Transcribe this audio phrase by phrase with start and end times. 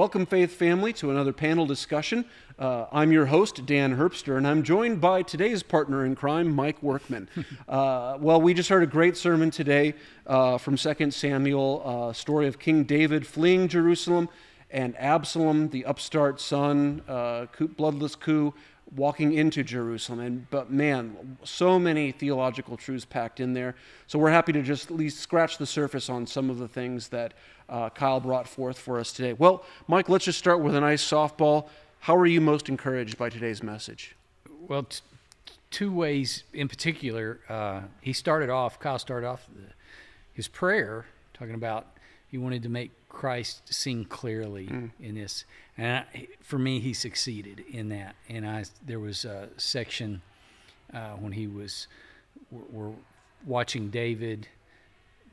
[0.00, 2.24] Welcome, Faith Family, to another panel discussion.
[2.58, 6.82] Uh, I'm your host, Dan Herbster, and I'm joined by today's partner in crime, Mike
[6.82, 7.28] Workman.
[7.68, 9.92] uh, well, we just heard a great sermon today
[10.26, 14.30] uh, from 2 Samuel, uh, story of King David fleeing Jerusalem
[14.70, 17.44] and Absalom, the upstart son, uh,
[17.76, 18.54] bloodless coup,
[18.96, 20.20] walking into Jerusalem.
[20.20, 23.74] And but man, so many theological truths packed in there.
[24.06, 27.08] So we're happy to just at least scratch the surface on some of the things
[27.08, 27.34] that
[27.68, 29.32] uh, Kyle brought forth for us today.
[29.32, 31.68] Well, Mike, let's just start with a nice softball.
[32.00, 34.16] How are you most encouraged by today's message?
[34.66, 35.00] Well, t-
[35.70, 37.40] two ways in particular.
[37.48, 39.46] Uh, he started off, Kyle started off
[40.32, 41.86] his prayer talking about
[42.28, 44.90] he wanted to make Christ seen clearly mm.
[44.98, 45.44] in this.
[45.76, 48.16] And I, for me, he succeeded in that.
[48.28, 50.22] And I, there was a section
[50.94, 51.86] uh, when he was,
[52.50, 52.94] we're, we're
[53.44, 54.48] watching David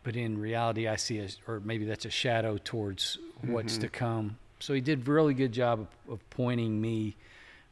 [0.08, 3.82] but in reality, I see a, or maybe that's a shadow towards what's mm-hmm.
[3.82, 4.38] to come.
[4.62, 7.18] So he did a really good job of, of pointing me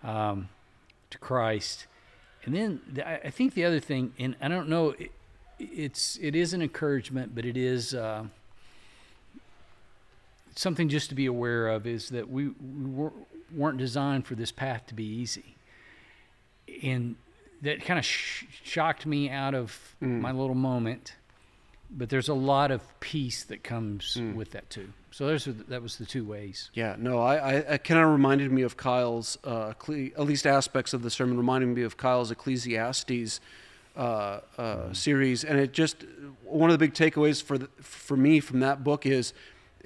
[0.04, 0.50] um,
[1.12, 1.88] to Christ.
[2.44, 5.12] And then the, I think the other thing, and I don't know, it,
[5.60, 8.26] it's it is an encouragement, but it is uh,
[10.56, 13.10] something just to be aware of is that we, we
[13.54, 15.56] weren't designed for this path to be easy,
[16.84, 17.16] and
[17.62, 20.20] that kind of sh- shocked me out of mm.
[20.20, 21.16] my little moment
[21.90, 24.36] but there's a lot of peace that comes mm.
[24.36, 24.90] with that too.
[25.12, 26.70] So there's that was the two ways.
[26.74, 31.04] Yeah, no, I, I, kind of reminded me of Kyle's, uh, at least aspects of
[31.04, 33.40] the sermon reminded me of Kyle's Ecclesiastes
[33.96, 34.96] uh, uh, mm.
[34.96, 36.04] series, and it just
[36.44, 39.34] one of the big takeaways for the, for me from that book is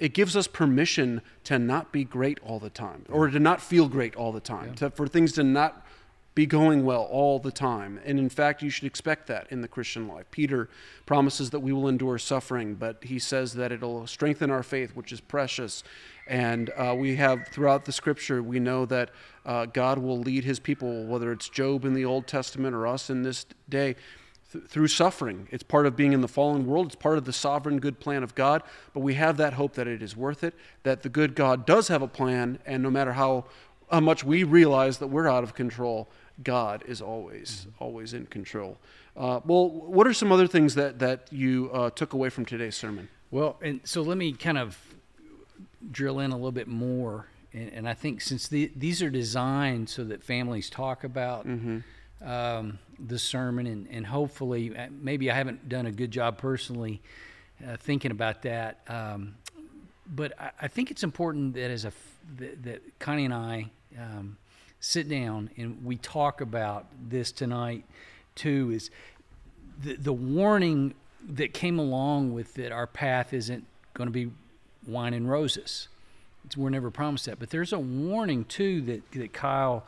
[0.00, 3.86] it gives us permission to not be great all the time, or to not feel
[3.86, 4.74] great all the time, yeah.
[4.74, 5.86] to, for things to not
[6.34, 8.00] be going well all the time.
[8.04, 10.26] And in fact, you should expect that in the Christian life.
[10.30, 10.70] Peter
[11.04, 15.12] promises that we will endure suffering, but he says that it'll strengthen our faith, which
[15.12, 15.82] is precious.
[16.26, 19.10] And uh, we have throughout the scripture, we know that
[19.44, 23.10] uh, God will lead his people, whether it's Job in the Old Testament or us
[23.10, 23.96] in this day,
[24.52, 25.48] th- through suffering.
[25.50, 28.22] It's part of being in the fallen world, it's part of the sovereign good plan
[28.22, 28.62] of God.
[28.92, 31.88] But we have that hope that it is worth it, that the good God does
[31.88, 33.44] have a plan, and no matter how,
[33.90, 36.08] how much we realize that we're out of control,
[36.42, 37.84] God is always mm-hmm.
[37.84, 38.78] always in control.
[39.16, 42.76] Uh, well, what are some other things that that you uh, took away from today's
[42.76, 43.08] sermon?
[43.30, 44.78] Well, and so let me kind of
[45.90, 49.88] drill in a little bit more, and, and I think since the, these are designed
[49.88, 51.78] so that families talk about mm-hmm.
[52.24, 57.00] Um, the sermon, and, and hopefully, uh, maybe I haven't done a good job personally
[57.66, 59.34] uh, thinking about that, um,
[60.06, 61.92] but I, I, think it's important that as a
[62.38, 63.70] that, that Connie and I.
[63.98, 64.36] Um,
[64.80, 67.84] sit down and we talk about this tonight
[68.34, 68.90] too is
[69.82, 70.94] the, the warning
[71.28, 73.64] that came along with that our path isn't
[73.94, 74.30] going to be
[74.86, 75.88] wine and roses.
[76.44, 77.38] It's, we're never promised that.
[77.38, 79.84] But there's a warning too that, that Kyle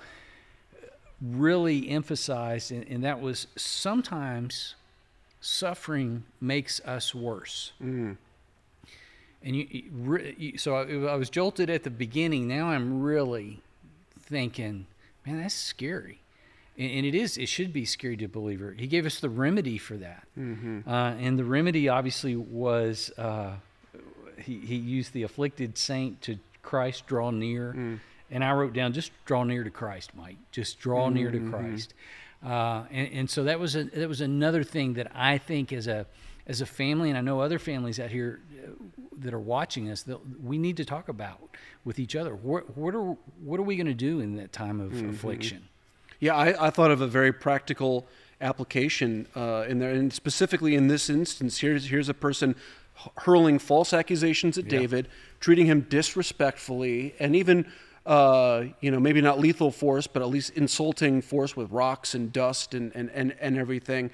[1.22, 4.74] really emphasized, and, and that was sometimes
[5.40, 7.72] suffering makes us worse.
[7.82, 8.16] Mm.
[9.44, 9.66] And you,
[10.36, 12.46] you, so I, I was jolted at the beginning.
[12.46, 13.60] Now I'm really
[14.20, 14.86] thinking,
[15.26, 16.20] man, that's scary.
[16.78, 18.74] And, and it is, it should be scary to a believer.
[18.78, 20.26] He gave us the remedy for that.
[20.38, 20.88] Mm-hmm.
[20.88, 23.54] Uh, and the remedy obviously was uh,
[24.38, 27.74] he, he used the afflicted saint to Christ draw near.
[27.76, 27.98] Mm.
[28.32, 30.38] And I wrote down, just draw near to Christ, Mike.
[30.50, 31.14] Just draw mm-hmm.
[31.14, 31.50] near to mm-hmm.
[31.50, 31.94] Christ.
[32.44, 35.86] Uh, and, and, so that was a, that was another thing that I think as
[35.86, 36.06] a
[36.46, 38.70] as a family, and I know other families out here uh,
[39.18, 41.38] that are watching us, that we need to talk about
[41.84, 42.34] with each other.
[42.34, 45.10] What, what are what are we going to do in that time of mm-hmm.
[45.10, 45.68] affliction?
[46.20, 48.06] Yeah, I, I, thought of a very practical
[48.40, 52.56] application uh, in there, and specifically in this instance, here's here's a person
[53.18, 54.78] hurling false accusations at yeah.
[54.78, 55.08] David,
[55.40, 57.70] treating him disrespectfully, and even.
[58.04, 62.32] Uh, you know, maybe not lethal force, but at least insulting force with rocks and
[62.32, 64.10] dust and, and, and, and everything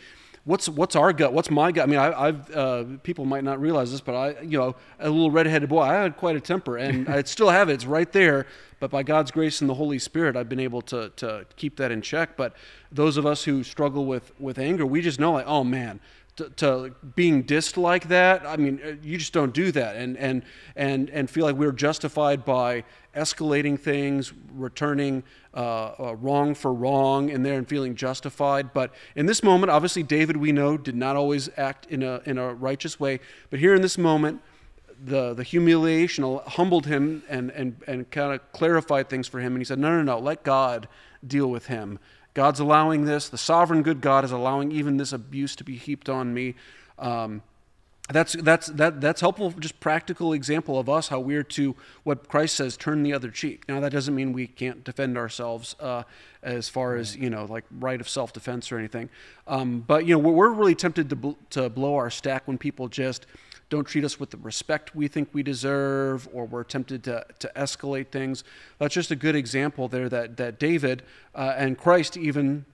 [0.49, 1.33] what's what's our gut?
[1.33, 1.85] What's my gut?
[1.85, 5.11] I mean, I, have uh, people might not realize this, but I, you know, a
[5.11, 7.75] little redheaded boy, I had quite a temper, and I still have it.
[7.75, 8.47] It's right there.
[8.81, 11.93] But by God's grace and the Holy Spirit, I've been able to to keep that
[11.93, 12.37] in check.
[12.37, 12.55] But
[12.91, 16.01] those of us who struggle with with anger, we just know, like, oh man,
[16.39, 18.47] to, to, being dissed like that.
[18.47, 20.43] I mean, uh, you just don't do that, and and
[20.75, 25.25] and and feel like we're justified by escalating things, returning
[25.55, 28.73] uh, uh, wrong for wrong in there, and feeling justified.
[28.73, 32.39] But in this moment, obviously, David, we know, did not always act in a in
[32.39, 33.21] a righteous way.
[33.51, 34.41] But here in this moment,
[35.05, 39.61] the the humiliation humbled him and and and kind of clarified things for him, and
[39.61, 40.89] he said, no, no, no, let God
[41.27, 41.99] deal with him.
[42.39, 43.29] God's allowing this.
[43.29, 46.55] The sovereign good God is allowing even this abuse to be heaped on me.
[46.97, 47.43] Um,
[48.11, 51.75] that's that's that that's helpful just practical example of us how we're to
[52.05, 55.77] what christ says turn the other cheek now that doesn't mean we can't defend ourselves
[55.79, 56.05] uh,
[56.43, 59.11] as far as you know like right of self-defense or anything
[59.47, 62.89] um, but you know we're, really tempted to, bl- to blow our stack when people
[62.89, 63.27] just
[63.71, 67.51] don't treat us with the respect we think we deserve or we're tempted to, to
[67.55, 68.45] escalate things
[68.79, 71.03] that's just a good example there that that david
[71.35, 72.65] uh, and christ even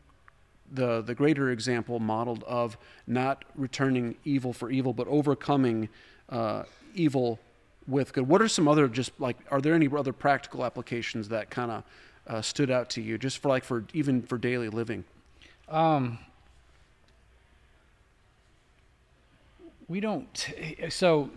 [0.75, 2.77] the, the greater example modeled of
[3.07, 5.89] not returning evil for evil, but overcoming
[6.29, 6.65] uh,
[6.95, 7.39] evil
[7.87, 8.27] with good.
[8.27, 9.37] What are some other just like?
[9.51, 11.85] Are there any other practical applications that kind of
[12.27, 15.05] uh, stood out to you, just for like for even for daily living?
[15.69, 16.19] Um,
[19.89, 20.55] we don't.
[20.89, 21.31] So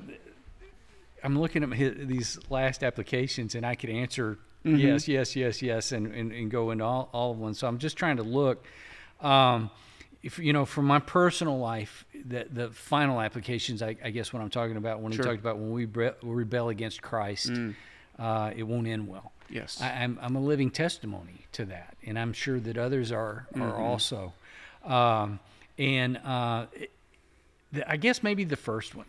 [1.24, 4.78] I'm looking at my, these last applications, and I could answer mm-hmm.
[4.78, 7.54] yes, yes, yes, yes, and, and, and go into all, all of them.
[7.54, 8.66] So I'm just trying to look.
[9.22, 9.70] Um,
[10.24, 14.42] if you know, from my personal life, the the final applications, I, I guess what
[14.42, 15.24] I'm talking about when sure.
[15.24, 17.76] he talked about when we bre- rebel against Christ, mm.
[18.20, 19.32] uh, it won't end well.
[19.50, 23.12] Yes, I, am I'm, I'm a living testimony to that, and I'm sure that others
[23.12, 23.82] are are mm-hmm.
[23.82, 24.34] also.
[24.84, 25.40] Um,
[25.78, 26.66] and uh,
[27.72, 29.06] the, I guess maybe the first one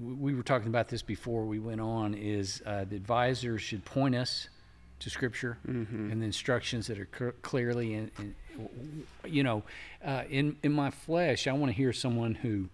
[0.00, 4.14] we were talking about this before we went on is uh, the advisor should point
[4.14, 4.48] us
[5.00, 6.10] to Scripture mm-hmm.
[6.10, 8.34] and the instructions that are c- clearly in, in,
[9.24, 9.62] you know,
[10.04, 12.68] uh, in in my flesh, I want to hear someone who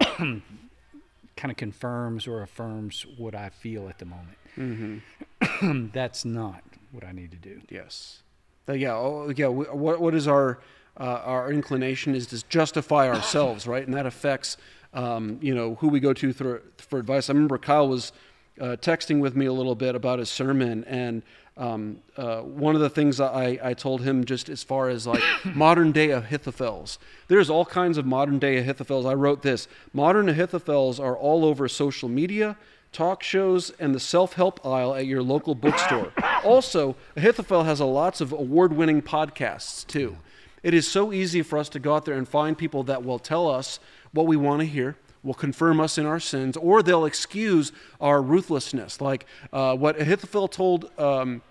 [0.00, 4.38] kind of confirms or affirms what I feel at the moment.
[4.56, 5.88] Mm-hmm.
[5.92, 7.62] That's not what I need to do.
[7.70, 8.22] Yes.
[8.68, 8.94] Uh, yeah.
[8.94, 9.46] Oh, yeah.
[9.46, 10.60] What what is our
[10.98, 13.86] uh, our inclination is to justify ourselves, right?
[13.86, 14.58] And that affects
[14.92, 17.30] um, you know who we go to for for advice.
[17.30, 18.12] I remember Kyle was
[18.60, 21.22] uh, texting with me a little bit about his sermon, and
[21.56, 25.22] um, uh, one of the things I, I told him, just as far as like
[25.44, 26.98] modern day Ahithophels,
[27.28, 29.06] there's all kinds of modern day Ahithophels.
[29.06, 32.56] I wrote this modern Ahithophels are all over social media,
[32.92, 36.12] talk shows, and the self help aisle at your local bookstore.
[36.44, 40.16] also, Ahithophel has a lots of award winning podcasts too.
[40.62, 43.18] It is so easy for us to go out there and find people that will
[43.18, 43.80] tell us
[44.12, 48.22] what we want to hear will confirm us in our sins, or they'll excuse our
[48.22, 51.42] ruthlessness, like uh, what Ahithophel told um,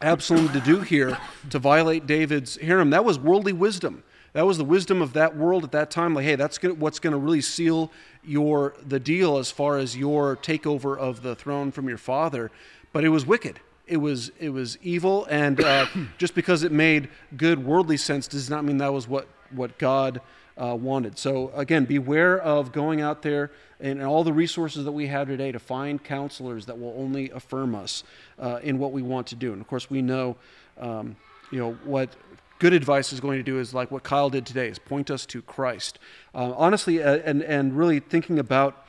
[0.00, 1.18] Absalom to do here
[1.50, 2.90] to violate David's harem.
[2.90, 4.02] That was worldly wisdom.
[4.32, 6.14] That was the wisdom of that world at that time.
[6.14, 7.90] Like, hey, that's gonna, what's going to really seal
[8.24, 12.50] your the deal as far as your takeover of the throne from your father.
[12.92, 13.60] But it was wicked.
[13.86, 15.86] It was it was evil, and uh,
[16.18, 20.20] just because it made good worldly sense does not mean that was what what God
[20.60, 21.18] uh, wanted.
[21.18, 23.50] So again, beware of going out there
[23.80, 27.74] and all the resources that we have today to find counselors that will only affirm
[27.74, 28.04] us
[28.38, 29.52] uh, in what we want to do.
[29.52, 30.36] And of course, we know,
[30.78, 31.16] um,
[31.50, 32.10] you know, what
[32.58, 35.26] good advice is going to do is like what Kyle did today: is point us
[35.26, 35.98] to Christ.
[36.34, 38.86] Uh, honestly, uh, and and really thinking about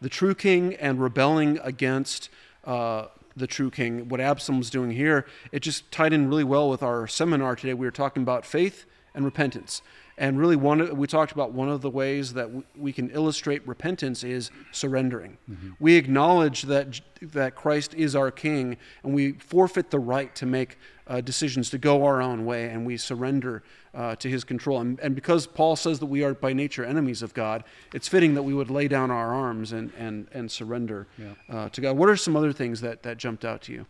[0.00, 2.30] the true King and rebelling against.
[2.64, 6.82] Uh, the true king, what Absalom's doing here, it just tied in really well with
[6.82, 7.74] our seminar today.
[7.74, 9.82] We were talking about faith and repentance.
[10.18, 14.24] And really, one we talked about one of the ways that we can illustrate repentance
[14.24, 15.36] is surrendering.
[15.50, 15.72] Mm-hmm.
[15.78, 20.78] We acknowledge that that Christ is our King, and we forfeit the right to make
[21.06, 23.62] uh, decisions to go our own way, and we surrender
[23.94, 24.80] uh, to His control.
[24.80, 28.34] And, and, because Paul says that we are by nature enemies of God, it's fitting
[28.34, 31.34] that we would lay down our arms and and and surrender yeah.
[31.54, 31.96] uh, to God.
[31.98, 33.86] What are some other things that that jumped out to you?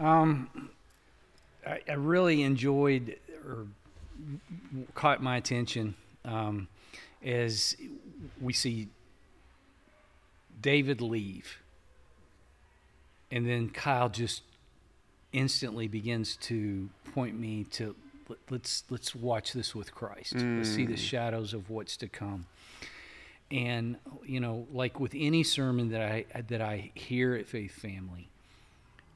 [0.00, 0.70] Um,
[1.66, 3.66] I, I really enjoyed or
[4.94, 6.68] caught my attention um,
[7.24, 7.76] as
[8.40, 8.88] we see
[10.60, 11.58] David leave,
[13.30, 14.42] and then Kyle just
[15.32, 17.96] instantly begins to point me to
[18.50, 20.34] let's let's watch this with Christ.
[20.36, 20.58] Mm.
[20.58, 20.98] Let's see the mm.
[20.98, 22.46] shadows of what's to come.
[23.50, 28.28] And you know, like with any sermon that I that I hear at Faith Family,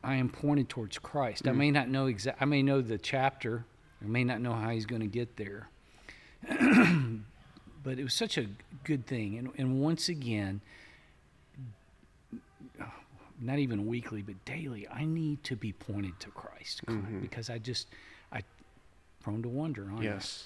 [0.03, 1.45] I am pointed towards Christ.
[1.45, 1.51] Mm.
[1.51, 2.43] I may not know exact.
[2.43, 3.65] I may know the chapter
[4.03, 5.69] I may not know how he's going to get there.
[6.49, 8.47] but it was such a
[8.85, 9.39] good thing.
[9.39, 10.61] And, and once again,
[13.41, 17.21] not even weekly, but daily, I need to be pointed to Christ mm-hmm.
[17.21, 17.89] because I just,
[18.33, 18.43] I
[19.23, 20.45] prone to wonder on yes.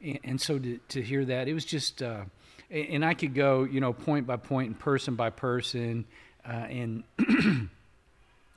[0.00, 2.24] And, and, so to, to hear that, it was just, uh,
[2.70, 6.04] and I could go, you know, point by point and person by person,
[6.46, 7.04] uh, and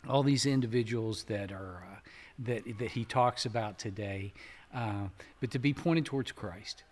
[0.07, 2.00] all these individuals that are uh,
[2.45, 4.33] that that he talks about today,
[4.74, 5.07] uh,
[5.39, 6.83] but to be pointed towards Christ.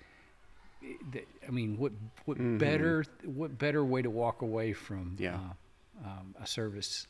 [1.48, 1.91] I mean, what
[2.25, 2.58] what mm-hmm.
[2.58, 5.36] better what better way to walk away from yeah.
[5.36, 7.08] uh, um, a service?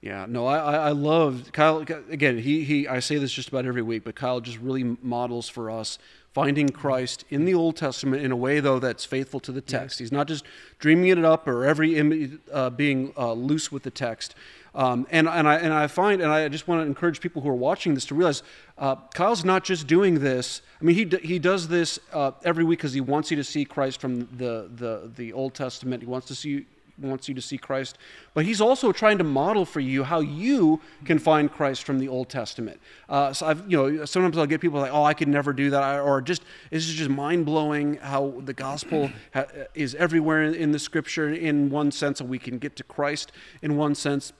[0.00, 2.38] Yeah, no, I I love Kyle again.
[2.38, 5.70] He he I say this just about every week, but Kyle just really models for
[5.70, 5.98] us
[6.32, 9.98] finding Christ in the Old Testament in a way, though, that's faithful to the text.
[9.98, 10.44] He's not just
[10.78, 14.34] dreaming it up or every image uh, being uh, loose with the text.
[14.74, 17.48] Um, and, and, I, and I find, and I just want to encourage people who
[17.50, 18.42] are watching this to realize
[18.78, 20.62] uh, Kyle's not just doing this.
[20.80, 23.44] I mean, he, d- he does this uh, every week because he wants you to
[23.44, 26.02] see Christ from the, the, the Old Testament.
[26.02, 26.66] He wants to see
[26.98, 27.98] wants you to see Christ,
[28.34, 32.08] but he's also trying to model for you how you can find Christ from the
[32.08, 32.80] Old Testament.
[33.08, 35.70] Uh, so I've, you know, sometimes I'll get people like, "Oh, I could never do
[35.70, 40.54] that," or just this is just mind blowing how the gospel ha- is everywhere in,
[40.54, 44.32] in the Scripture in one sense, and we can get to Christ in one sense.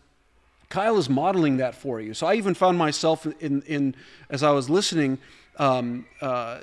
[0.72, 2.14] Kyle is modeling that for you.
[2.14, 3.94] So I even found myself in, in
[4.30, 5.18] as I was listening.
[5.58, 6.60] Um, uh,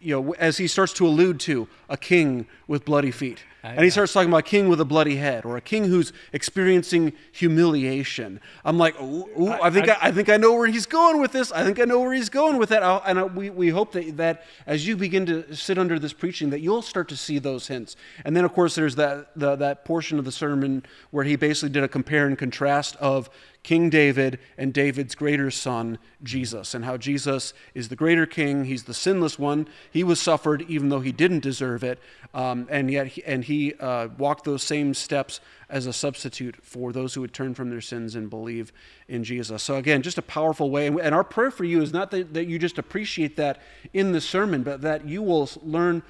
[0.00, 3.38] you know, as he starts to allude to a king with bloody feet.
[3.64, 5.84] Ah, and he starts talking about a king with a bloody head or a king
[5.84, 8.40] who's experiencing humiliation.
[8.64, 11.32] I'm like, ooh, ooh, I, think I, I, think I know where he's going with
[11.32, 11.50] this.
[11.50, 12.82] I think I know where he's going with that.
[13.06, 16.50] and I, we, we hope that, that as you begin to sit under this preaching,
[16.50, 17.96] that you'll start to see those hints.
[18.24, 21.70] And then, of course, there's that, the, that portion of the sermon where he basically
[21.70, 23.28] did a compare and contrast of
[23.62, 28.64] King David and David's greater son, Jesus, and how Jesus is the greater king.
[28.64, 29.68] He's the sinless one.
[29.90, 31.98] He was suffered even though he didn't deserve it,
[32.32, 36.92] um, and yet he, and he uh, walked those same steps as a substitute for
[36.92, 38.72] those who would turn from their sins and believe
[39.06, 39.62] in Jesus.
[39.62, 40.86] So again, just a powerful way.
[40.86, 43.60] And our prayer for you is not that, that you just appreciate that
[43.92, 46.02] in the sermon, but that you will learn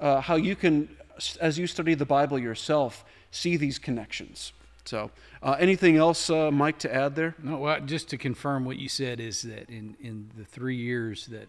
[0.00, 0.88] uh, how you can,
[1.40, 4.52] as you study the Bible yourself, see these connections.
[4.84, 5.10] So,
[5.42, 7.34] uh, anything else, uh, Mike, to add there?
[7.42, 11.26] No, well, just to confirm what you said is that in, in the three years
[11.26, 11.48] that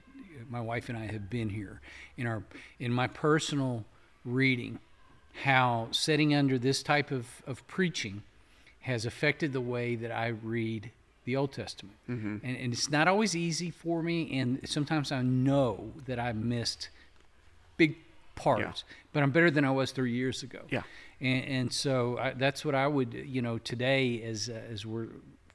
[0.49, 1.81] my wife and I have been here,
[2.17, 2.43] in our
[2.79, 3.83] in my personal
[4.23, 4.79] reading,
[5.43, 8.23] how sitting under this type of, of preaching
[8.81, 10.91] has affected the way that I read
[11.25, 11.97] the Old Testament.
[12.09, 12.37] Mm-hmm.
[12.43, 16.89] And, and it's not always easy for me, and sometimes I know that I missed
[17.77, 17.95] big
[18.35, 18.95] parts, yeah.
[19.13, 20.59] but I'm better than I was three years ago.
[20.69, 20.83] Yeah.
[21.19, 25.07] And, and so I, that's what I would, you know, today as uh, as we're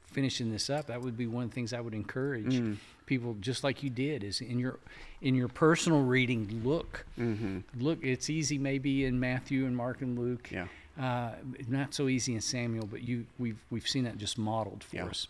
[0.06, 2.76] finishing this up, that would be one of the things I would encourage mm.
[3.06, 4.78] people, just like you did, is in your
[5.20, 7.58] in your personal reading, look, mm-hmm.
[7.78, 7.98] look.
[8.02, 10.50] It's easy maybe in Matthew and Mark and Luke.
[10.50, 10.66] Yeah.
[11.00, 11.32] Uh,
[11.68, 15.06] not so easy in Samuel, but you we've we've seen that just modeled for yeah.
[15.06, 15.28] us.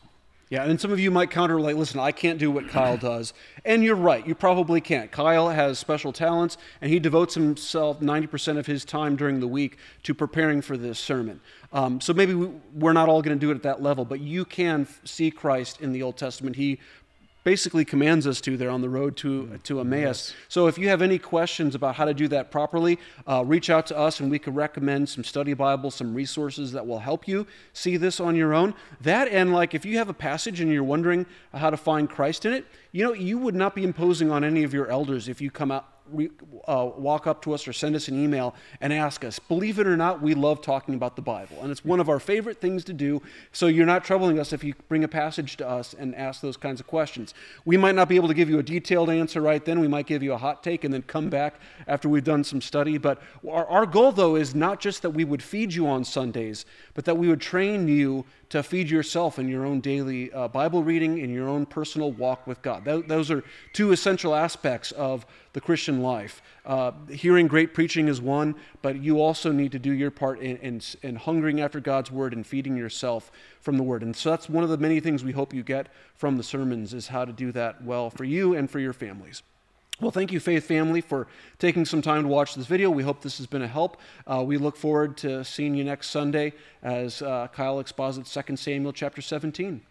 [0.50, 3.32] Yeah, and some of you might counter like, listen, I can't do what Kyle does.
[3.64, 5.12] And you're right, you probably can't.
[5.12, 9.78] Kyle has special talents, and he devotes himself 90% of his time during the week
[10.02, 11.40] to preparing for this sermon.
[11.72, 14.18] Um, so maybe we, we're not all going to do it at that level, but
[14.18, 16.56] you can see Christ in the Old Testament.
[16.56, 16.80] He
[17.42, 20.34] basically commands us to there on the road to, to Emmaus.
[20.48, 23.86] So if you have any questions about how to do that properly, uh, reach out
[23.86, 27.46] to us and we can recommend some study Bibles, some resources that will help you
[27.72, 28.74] see this on your own.
[29.00, 32.44] That and like if you have a passage and you're wondering how to find Christ
[32.44, 35.40] in it, you know, you would not be imposing on any of your elders if
[35.40, 36.30] you come out re,
[36.66, 39.38] uh, walk up to us or send us an email and ask us.
[39.38, 42.20] Believe it or not, we love talking about the Bible, and it's one of our
[42.20, 43.22] favorite things to do.
[43.52, 46.56] So you're not troubling us if you bring a passage to us and ask those
[46.56, 47.34] kinds of questions.
[47.64, 49.80] We might not be able to give you a detailed answer right then.
[49.80, 52.60] We might give you a hot take and then come back after we've done some
[52.60, 52.98] study.
[52.98, 56.64] But our, our goal, though, is not just that we would feed you on Sundays,
[56.94, 60.82] but that we would train you to feed yourself in your own daily uh, Bible
[60.82, 62.84] reading, in your own personal walk with God.
[62.84, 65.60] Th- those are two essential aspects of the
[66.02, 66.42] Life.
[66.64, 70.56] Uh, hearing great preaching is one, but you also need to do your part in,
[70.58, 73.30] in, in hungering after God's word and feeding yourself
[73.60, 74.02] from the word.
[74.02, 76.94] And so that's one of the many things we hope you get from the sermons
[76.94, 79.42] is how to do that well for you and for your families.
[80.00, 81.26] Well, thank you, Faith Family, for
[81.58, 82.88] taking some time to watch this video.
[82.88, 83.98] We hope this has been a help.
[84.26, 88.94] Uh, we look forward to seeing you next Sunday as uh, Kyle exposits 2 Samuel
[88.94, 89.82] chapter 17.